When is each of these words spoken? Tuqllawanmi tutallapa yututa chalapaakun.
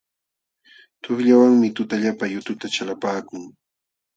Tuqllawanmi 1.03 1.67
tutallapa 1.75 2.25
yututa 2.33 2.67
chalapaakun. 2.75 3.43